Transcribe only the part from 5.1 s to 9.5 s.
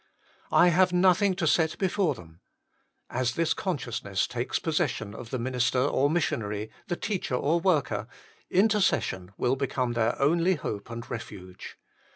of the minister or missionary, the teacher or worker, intercession